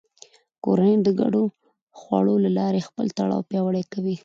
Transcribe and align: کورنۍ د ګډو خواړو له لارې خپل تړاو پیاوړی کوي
کورنۍ 0.63 0.93
د 1.03 1.07
ګډو 1.19 1.43
خواړو 1.99 2.33
له 2.45 2.49
لارې 2.57 2.85
خپل 2.87 3.05
تړاو 3.17 3.47
پیاوړی 3.49 3.83
کوي 3.93 4.15